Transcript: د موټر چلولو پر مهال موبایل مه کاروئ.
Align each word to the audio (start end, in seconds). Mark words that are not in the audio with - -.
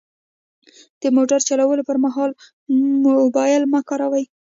د 1.01 1.03
موټر 1.15 1.39
چلولو 1.47 1.87
پر 1.89 1.97
مهال 2.05 2.31
موبایل 3.05 3.63
مه 3.73 3.79
کاروئ. 3.89 4.25